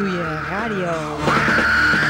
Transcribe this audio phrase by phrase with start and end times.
[0.00, 2.09] doe je radio.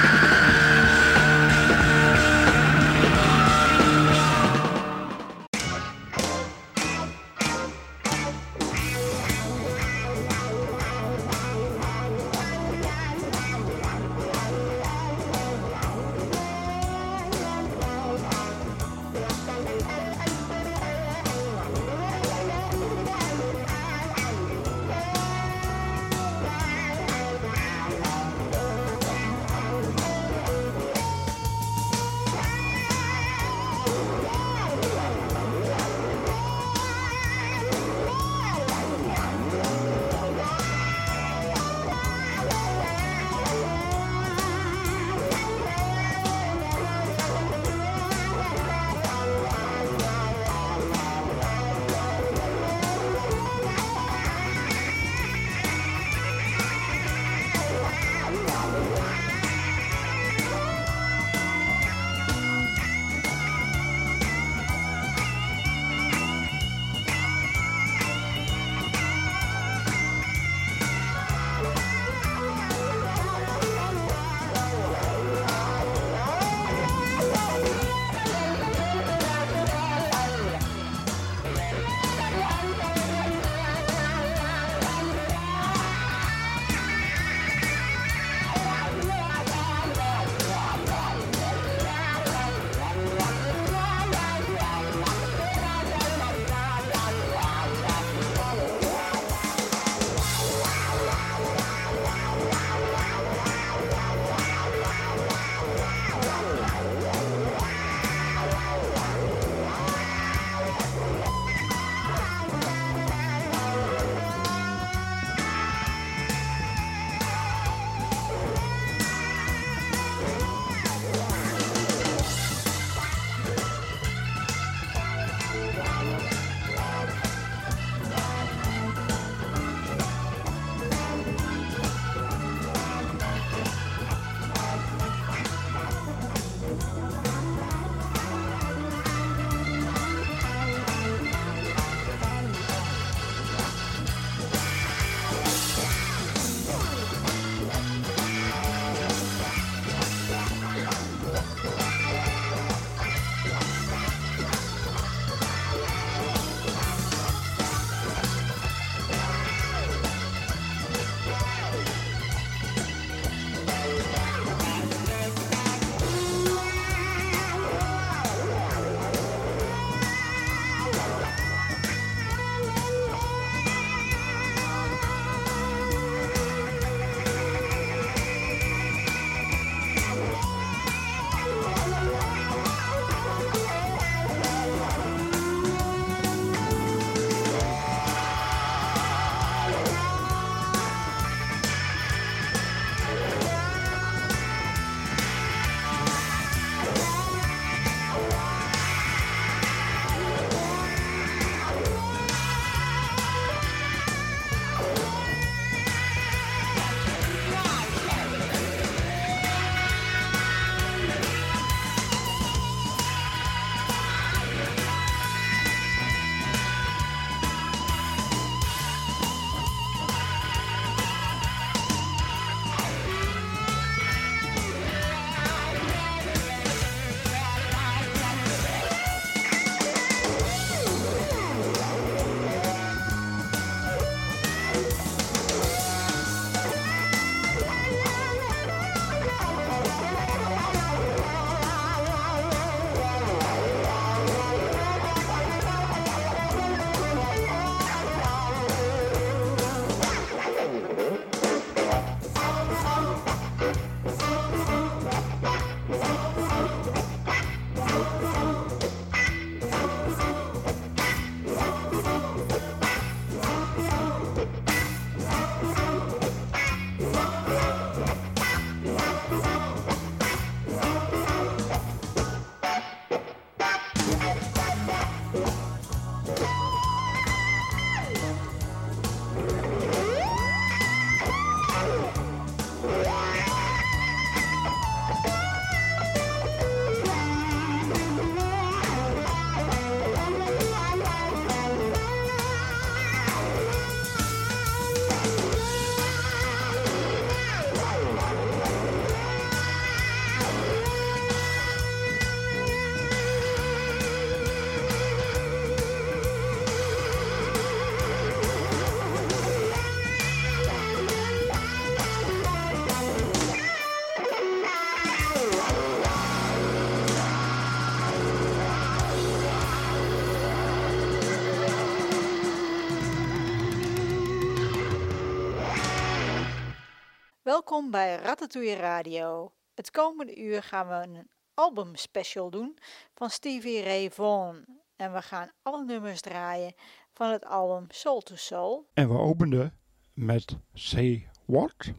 [327.51, 329.53] Welkom bij Ratatouille Radio.
[329.75, 332.79] Het komende uur gaan we een albumspecial doen
[333.15, 334.65] van Stevie Ray Vaughan.
[334.97, 336.75] En we gaan alle nummers draaien
[337.13, 338.89] van het album Soul to Soul.
[338.95, 339.79] En we openden
[340.15, 341.93] met Say What?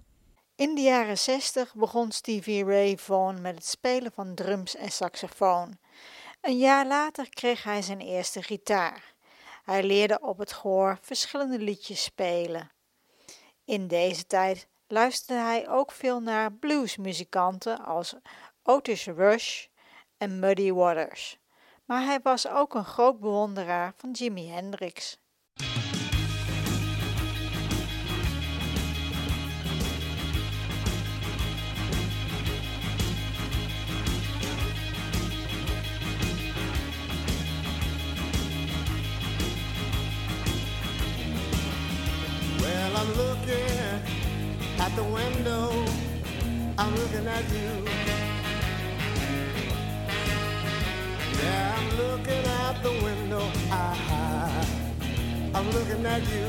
[0.55, 5.77] In de jaren 60 begon Stevie Ray Vaughan met het spelen van drums en saxofoon.
[6.41, 9.13] Een jaar later kreeg hij zijn eerste gitaar.
[9.63, 12.71] Hij leerde op het gehoor verschillende liedjes spelen.
[13.65, 18.15] In deze tijd luisterde hij ook veel naar bluesmuzikanten als
[18.63, 19.65] Otis Rush
[20.17, 21.39] en Muddy Waters.
[21.85, 25.19] Maar hij was ook een groot bewonderaar van Jimi Hendrix.
[42.61, 43.80] Well, I'm looking
[44.81, 45.85] at the window.
[46.79, 47.71] I'm looking at you.
[51.39, 53.45] Yeah, I'm looking out the window.
[53.69, 54.65] I,
[55.53, 56.47] I'm looking at you.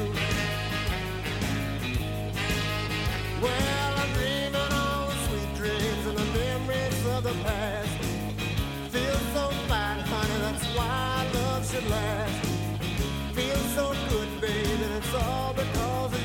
[3.42, 7.94] Well, I'm dreaming all the sweet dreams and the memories of the past.
[8.92, 12.46] Feel so fine, honey, that's why love should last.
[13.36, 16.21] Feel so good, baby, it's all because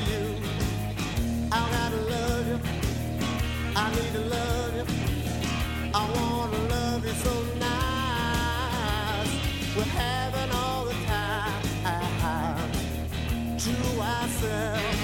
[3.78, 4.86] I need to love you.
[5.94, 9.32] I wanna love you so nice.
[9.76, 11.62] We're having all the time
[13.58, 14.98] to ourselves.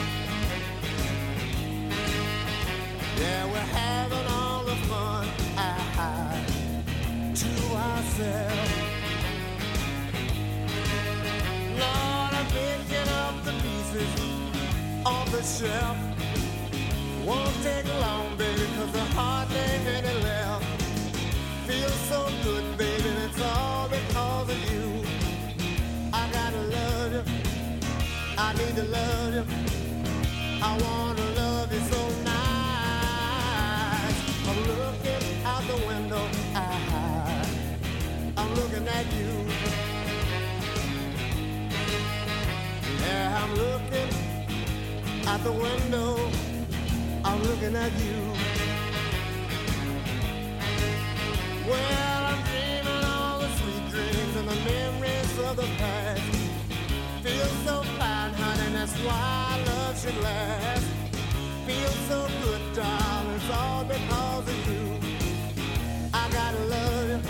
[3.21, 5.29] Yeah, we're having all the fun
[7.35, 8.73] to ourselves.
[11.81, 14.12] Lord, I'm picking up the pieces
[15.06, 16.14] on the shelf.
[17.26, 20.65] Won't take long, baby, cause there hardly any left.
[21.67, 25.03] Feels so good, baby, and it's all because of you.
[26.12, 27.23] I gotta love you.
[28.37, 29.44] I need to love you.
[30.62, 34.19] I wanna love you so nice.
[34.47, 36.29] I'm looking out the window.
[36.55, 36.59] I,
[38.37, 39.47] I'm looking at you.
[43.00, 44.11] Yeah, I'm looking
[45.27, 46.44] out the window.
[47.44, 48.32] Looking at you.
[51.69, 56.23] Well, I'm dreaming all the sweet dreams and the memories of the past.
[57.23, 60.87] Feel so fine, honey, that's why love should last.
[61.67, 64.85] Feel so good, darling, it's all because of you.
[66.14, 67.20] I gotta love you.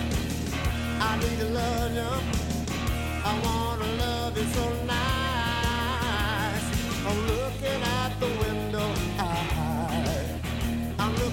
[1.00, 2.12] I need to love you.
[3.24, 6.66] I wanna love you so nice.
[7.04, 8.43] I'm looking out the window.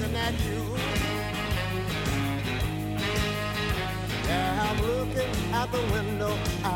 [0.02, 0.78] I, looking at you.
[4.26, 6.38] Yeah, I'm looking out the window.
[6.64, 6.68] I,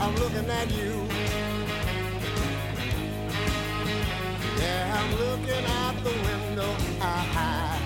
[0.00, 1.06] I'm looking at you.
[4.58, 6.76] Yeah, I'm looking out the window.
[7.00, 7.78] I,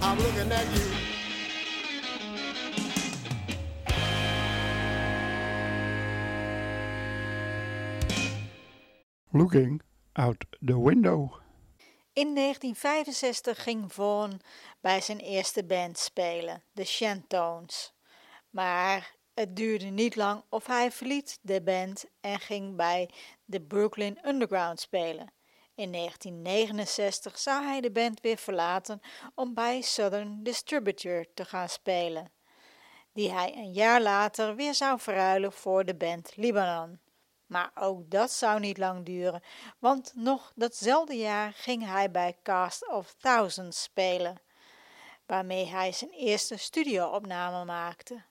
[0.00, 0.88] I'm looking at you.
[9.34, 9.80] Looking
[10.16, 11.41] out the window.
[12.14, 14.40] In 1965 ging Vaughan
[14.80, 17.92] bij zijn eerste band spelen, de Shantones.
[18.50, 23.10] Maar het duurde niet lang of hij verliet de band en ging bij
[23.44, 25.32] de Brooklyn Underground spelen.
[25.74, 29.00] In 1969 zou hij de band weer verlaten
[29.34, 32.32] om bij Southern Distributor te gaan spelen,
[33.12, 37.00] die hij een jaar later weer zou verruilen voor de band Libanon.
[37.52, 39.42] Maar ook dat zou niet lang duren,
[39.78, 44.40] want nog datzelfde jaar ging hij bij Cast of Thousands spelen,
[45.26, 48.22] waarmee hij zijn eerste studioopname maakte.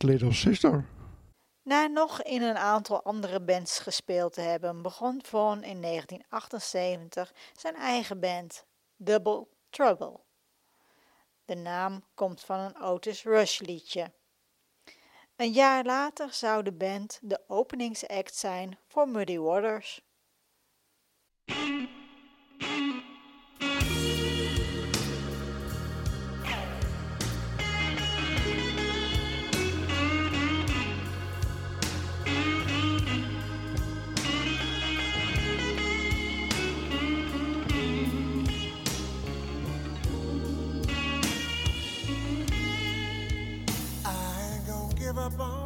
[0.00, 0.84] Little Sister.
[1.62, 7.74] Na nog in een aantal andere bands gespeeld te hebben, begon Vaughn in 1978 zijn
[7.74, 8.64] eigen band,
[8.96, 10.20] Double Trouble.
[11.44, 14.12] De naam komt van een Otis Rush liedje.
[15.36, 20.00] Een jaar later zou de band de openingsact zijn voor Muddy Waters.
[45.22, 45.61] up on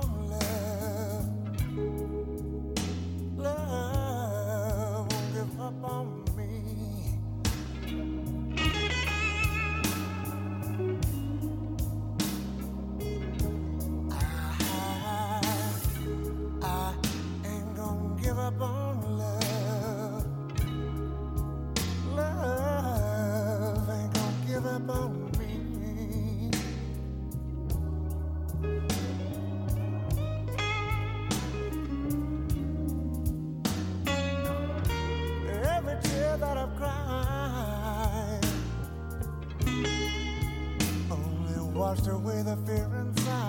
[41.87, 43.46] washed away the fear inside.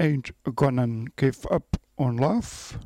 [0.00, 2.78] Ain't Gonna Give Up on Love.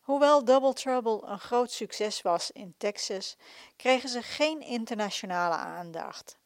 [0.00, 3.36] Hoewel Double Trouble een groot succes was in Texas,
[3.76, 6.38] kregen ze geen internationale aandacht.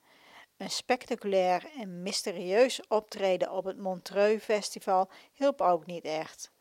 [0.57, 6.53] Een spectaculair en mysterieus optreden op het Montreux Festival hielp ook niet echt.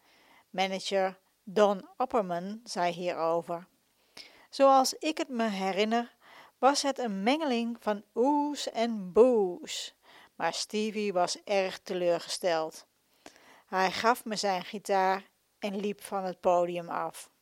[0.49, 3.67] Manager Don Opperman zei hierover:
[4.49, 6.15] Zoals ik het me herinner,
[6.58, 9.95] was het een mengeling van oes en boes.
[10.36, 12.86] Maar Stevie was erg teleurgesteld.
[13.65, 17.35] Hij gaf me zijn gitaar en liep van het podium af.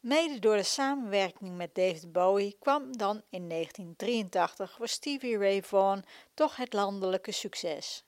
[0.00, 6.04] Mede door de samenwerking met David Bowie kwam dan in 1983 voor Stevie Ray Vaughan
[6.34, 8.04] toch het landelijke succes.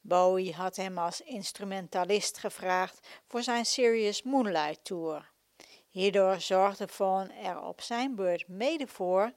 [0.00, 5.30] Bowie had hem als instrumentalist gevraagd voor zijn Serious Moonlight Tour.
[5.88, 9.32] Hierdoor zorgde Vaughan er op zijn beurt mede voor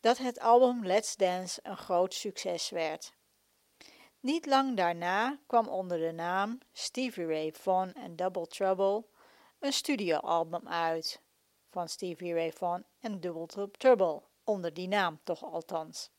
[0.00, 3.12] dat het album Let's Dance een groot succes werd.
[4.20, 9.04] Niet lang daarna kwam onder de naam Stevie Ray Vaughan and Double Trouble
[9.58, 11.22] een studioalbum uit
[11.70, 16.10] van Stevie Ray Vaughan en Double Trouble, onder die naam toch althans.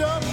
[0.00, 0.29] jump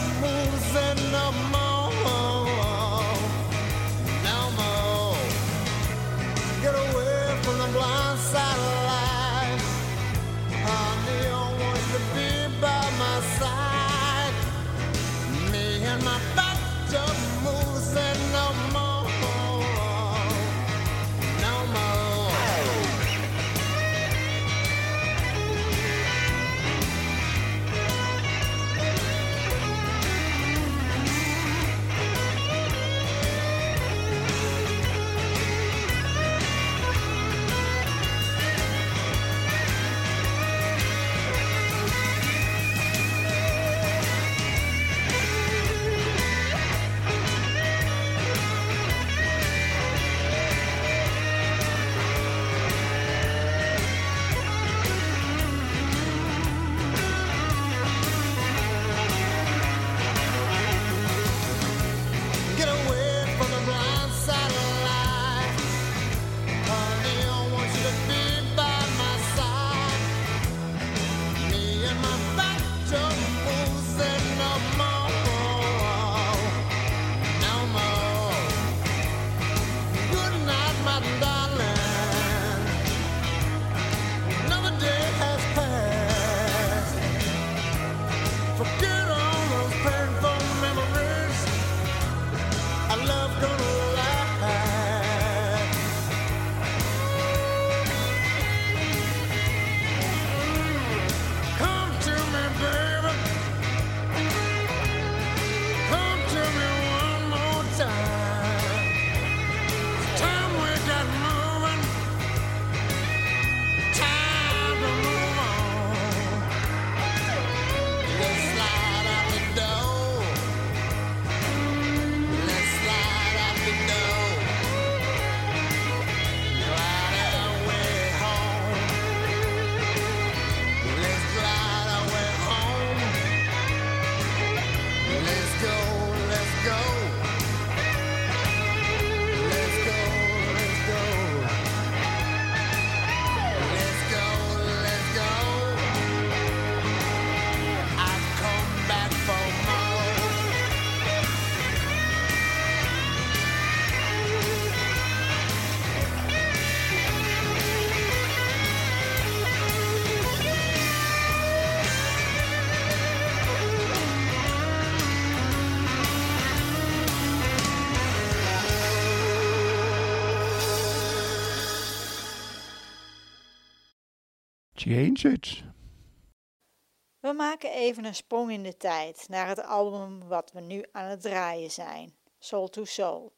[177.19, 181.09] We maken even een sprong in de tijd naar het album wat we nu aan
[181.09, 183.33] het draaien zijn, Soul to Soul.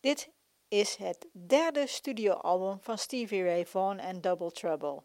[0.00, 0.30] Dit
[0.68, 5.02] is het derde studioalbum van Stevie Ray Vaughan en Double Trouble.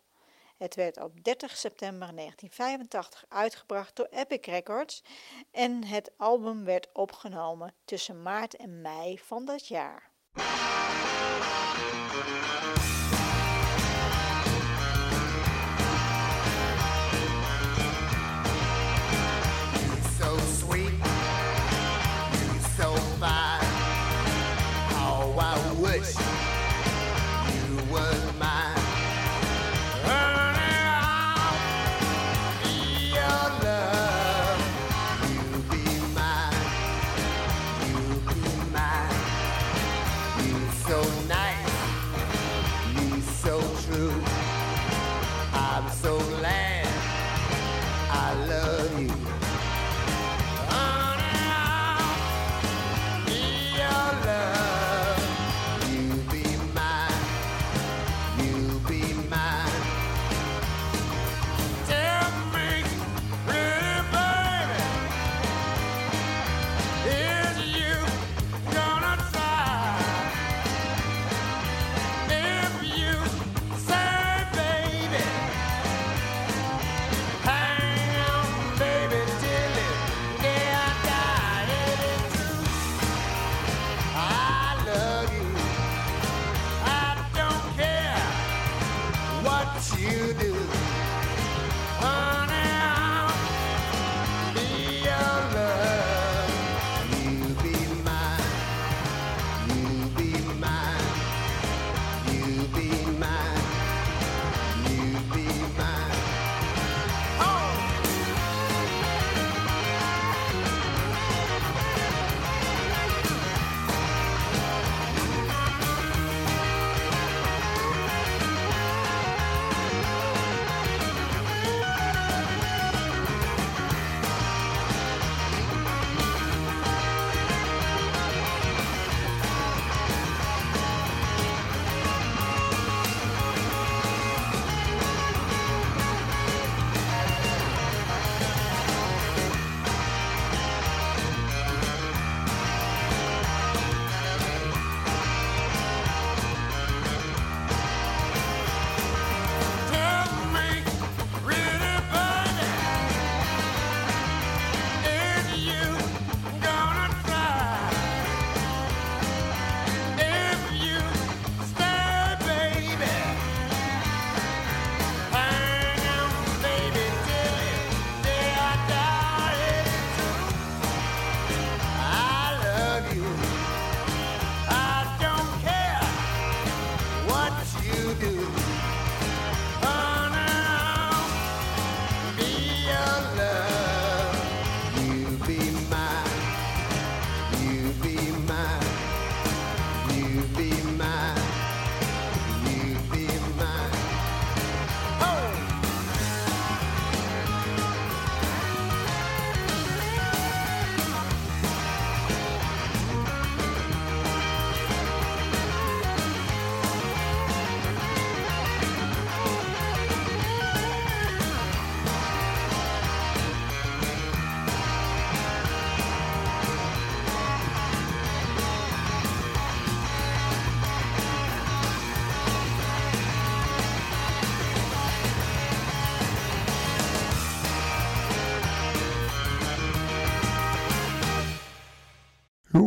[0.57, 5.03] Het werd op 30 september 1985 uitgebracht door Epic Records
[5.51, 10.11] en het album werd opgenomen tussen maart en mei van dat jaar.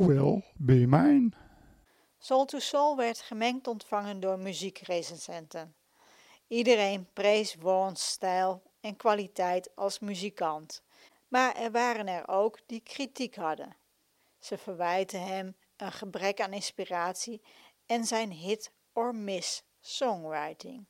[0.07, 1.31] Will be mine.
[2.19, 5.75] Soul to Soul werd gemengd ontvangen door muziekrecensenten.
[6.47, 10.83] Iedereen prees Vaughan's stijl en kwaliteit als muzikant,
[11.29, 13.77] maar er waren er ook die kritiek hadden.
[14.39, 17.43] Ze verwijten hem een gebrek aan inspiratie
[17.87, 20.87] en zijn hit or miss songwriting.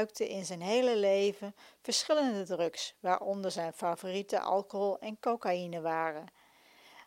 [0.00, 6.26] Gebruikte in zijn hele leven verschillende drugs, waaronder zijn favoriete alcohol en cocaïne waren.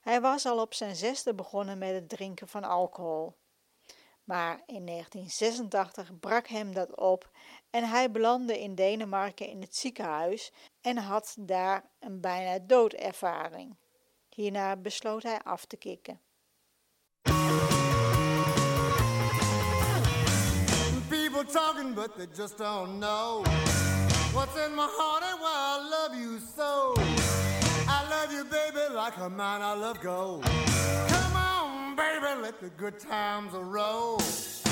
[0.01, 3.33] Hij was al op zijn zesde begonnen met het drinken van alcohol.
[4.23, 7.31] Maar in 1986 brak hem dat op
[7.69, 13.75] en hij belandde in Denemarken in het ziekenhuis en had daar een bijna doodervaring.
[14.29, 16.19] Hierna besloot hij af te kicken.
[21.43, 23.43] People talking, but they just don't know
[24.31, 26.93] what's in my heart and why I love you so.
[27.85, 30.43] I love you, baby, like a man I love gold.
[30.43, 34.17] Come on, baby, let the good times roll.
[34.17, 34.67] Let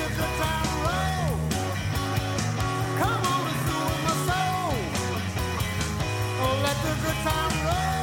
[0.00, 1.38] the good times roll.
[2.98, 4.74] Come on, it's doing my soul.
[6.42, 7.95] Oh, let the good times roll.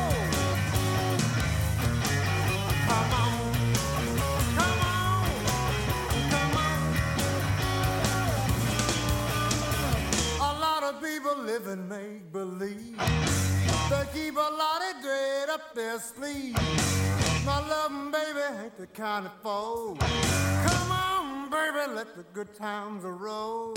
[11.23, 12.97] People live in make believe.
[13.89, 16.55] They keep a lot of dread up their sleeve.
[17.45, 19.95] My loving baby ain't the kind of foe.
[19.99, 23.73] Come on, baby, let the good times roll.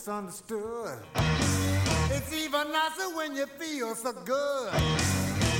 [0.00, 0.98] It's understood.
[2.08, 4.72] It's even nicer when you feel so good.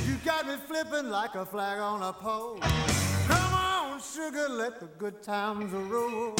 [0.07, 2.57] You got me flipping like a flag on a pole.
[3.27, 6.33] Come on, sugar, let the good times roll.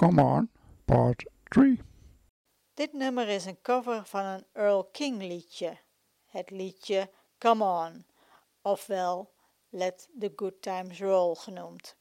[0.00, 0.50] Come on,
[0.84, 1.80] part 3.
[2.74, 5.78] Dit nummer is een cover van een Earl King liedje.
[6.26, 8.06] Het liedje Come On,
[8.62, 9.32] ofwel
[9.68, 11.96] Let the Good Times Roll genoemd.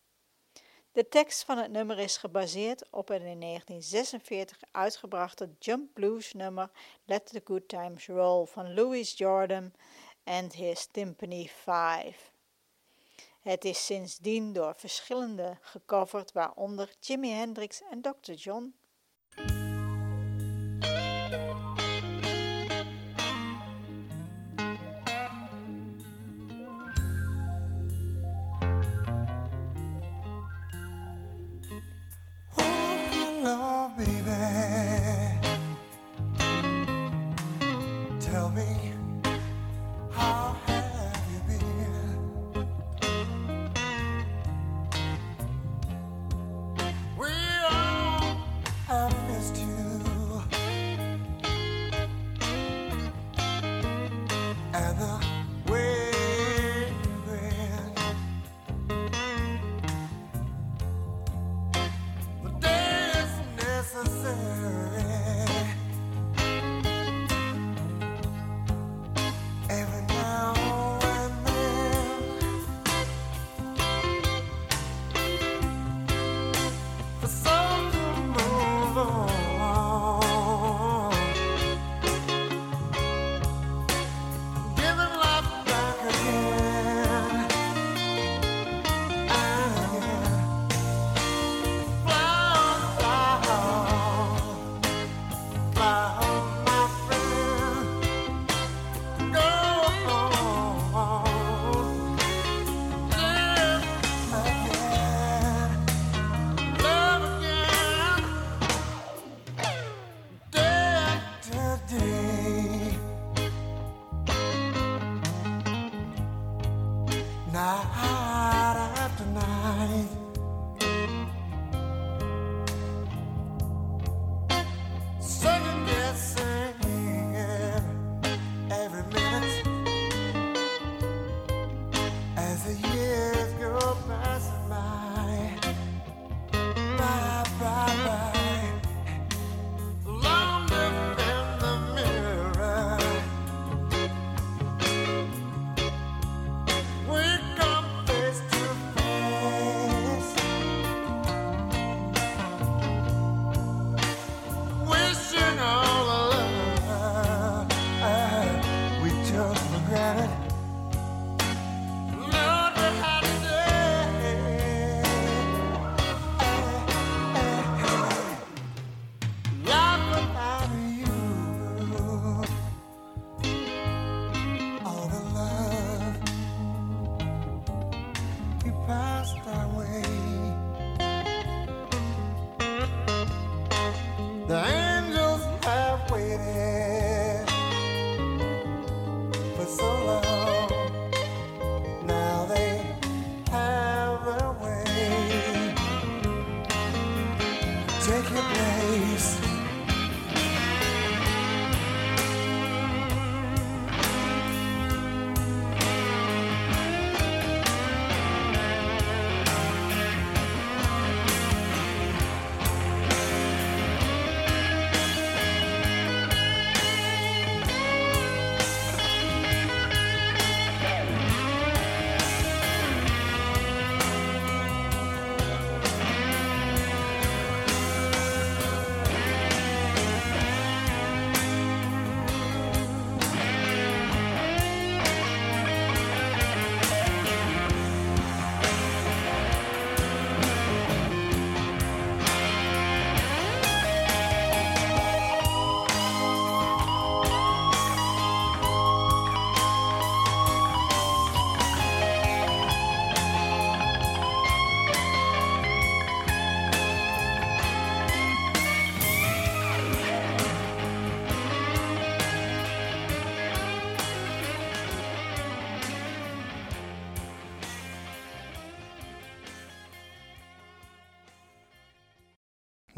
[0.91, 6.72] De tekst van het nummer is gebaseerd op het in 1946 uitgebrachte jump blues nummer
[7.06, 9.74] Let the Good Times Roll van Louis Jordan
[10.24, 12.39] and his Timpani Five.
[13.40, 18.34] Het is sindsdien door verschillende gecoverd, waaronder Jimi Hendrix en Dr.
[18.34, 18.76] John.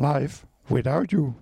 [0.02, 1.34] Live Without You.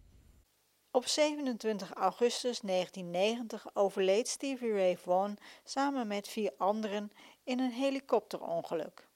[0.92, 7.12] Op 27 augustus 1990 overleed Stevie Ray Vaughan samen met vier anderen
[7.44, 9.08] in een helikopterongeluk.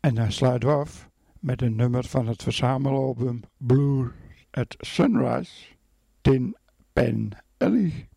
[0.00, 1.08] En dan sluiten we af
[1.40, 4.10] met een nummer van het verzamelalbum Blue
[4.50, 5.74] at Sunrise,
[6.20, 6.56] Tin
[6.92, 8.08] Pen Alley.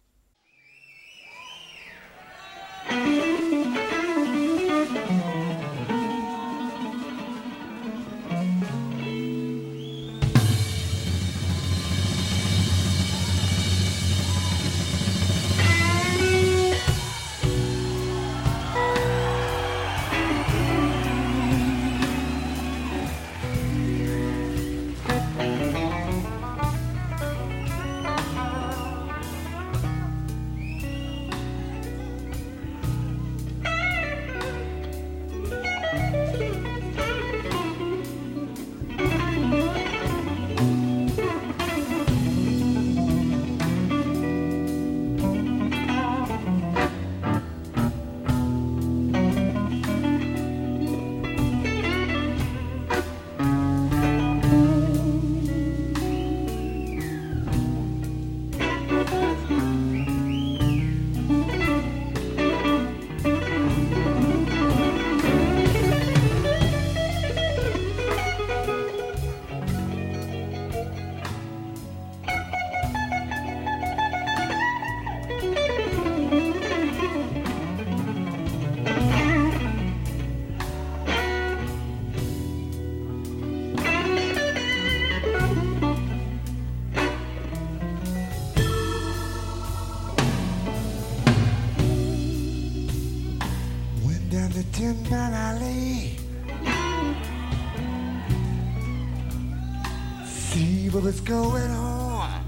[100.25, 102.41] See what is going on.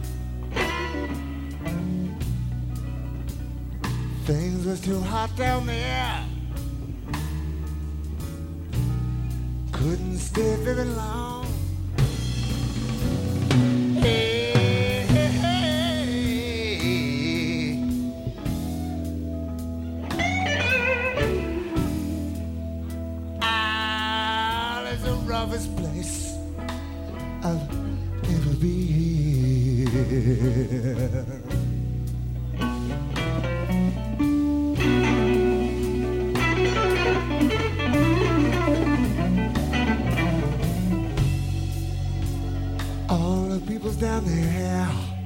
[4.24, 6.11] Things are too hot down there.
[43.12, 45.21] All the people's down there.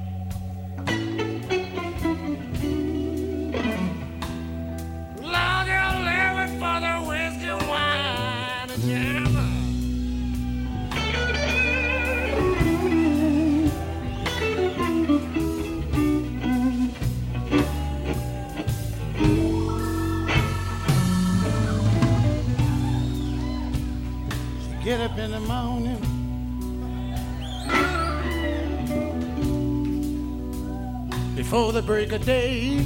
[31.76, 32.78] The break of day.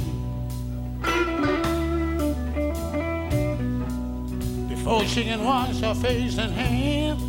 [4.67, 7.21] Before she can wash her face and hands.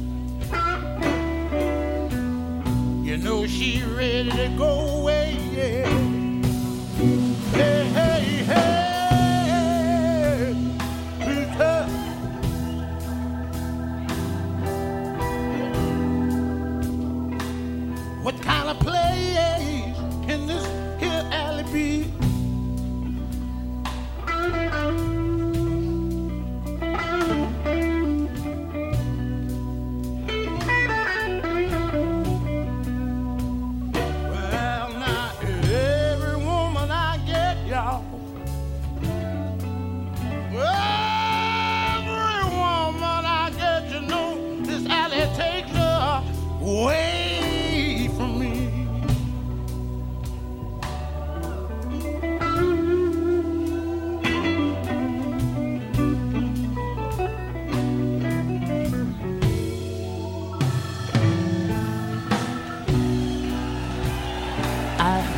[3.06, 5.36] You know she ready to go away.
[5.52, 6.01] Yeah.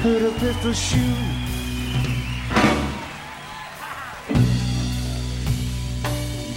[0.04, 1.00] Heard a pistol shoot.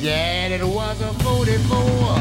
[0.01, 2.19] Yeah, it was a 44.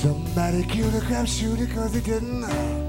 [0.00, 2.81] Somebody killed a crap shooter cause he didn't.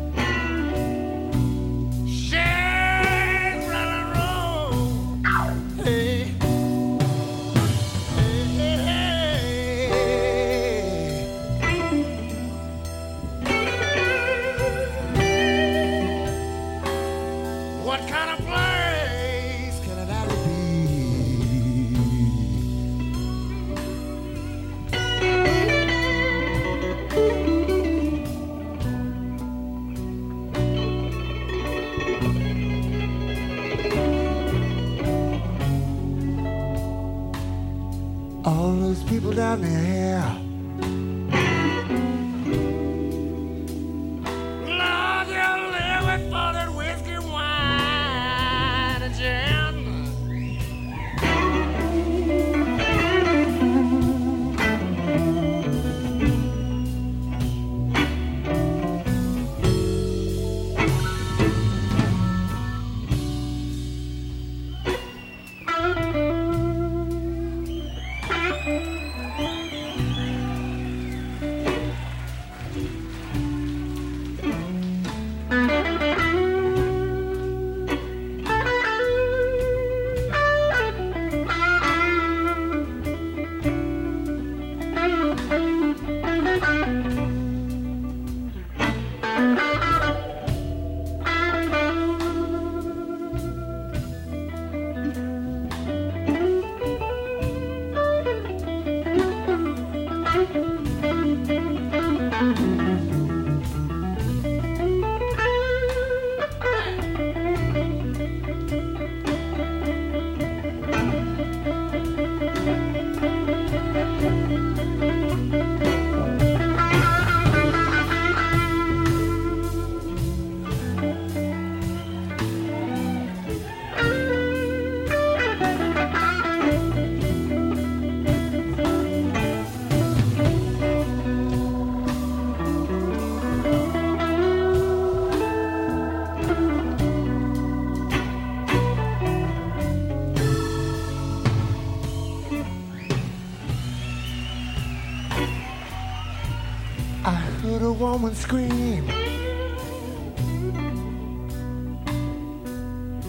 [148.24, 149.06] Woman scream.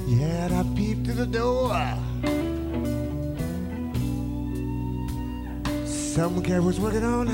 [0.07, 1.75] Yeah, I peeped through the door.
[5.85, 7.27] Some guy was working on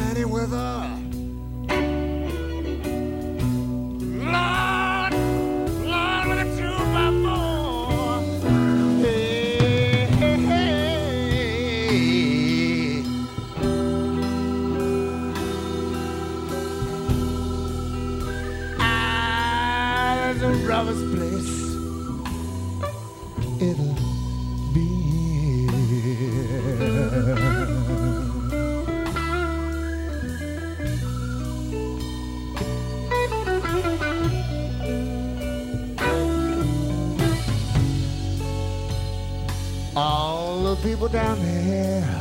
[40.83, 42.20] people down there.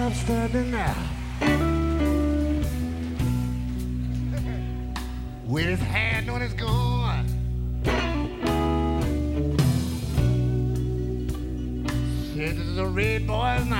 [0.00, 0.94] I'm standing now.
[5.46, 7.26] With his hand on his gun.
[12.34, 13.79] Said this is a red boys now.